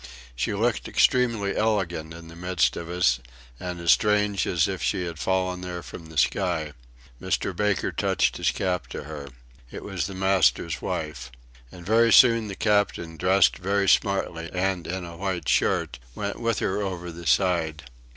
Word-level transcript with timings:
She 0.35 0.55
looked 0.55 0.87
extremely 0.87 1.55
elegant 1.55 2.11
in 2.11 2.27
the 2.27 2.35
midst 2.35 2.75
of 2.75 2.89
us, 2.89 3.19
and 3.59 3.79
as 3.79 3.91
strange 3.91 4.47
as 4.47 4.67
if 4.67 4.81
she 4.81 5.05
had 5.05 5.19
fallen 5.19 5.61
there 5.61 5.83
from 5.83 6.07
the 6.07 6.17
sky. 6.17 6.73
Mr. 7.21 7.55
Baker 7.55 7.91
touched 7.91 8.37
his 8.37 8.49
cap 8.49 8.87
to 8.87 9.03
her. 9.03 9.27
It 9.69 9.83
was 9.83 10.07
the 10.07 10.15
master's 10.15 10.81
wife. 10.81 11.29
And 11.71 11.85
very 11.85 12.11
soon 12.11 12.47
the 12.47 12.55
Captain, 12.55 13.15
dressed 13.15 13.59
very 13.59 13.87
smartly 13.87 14.49
and 14.51 14.87
in 14.87 15.05
a 15.05 15.17
white 15.17 15.47
shirt, 15.47 15.99
went 16.15 16.39
with 16.39 16.57
her 16.57 16.81
over 16.81 17.11
the 17.11 17.27
side. 17.27 17.83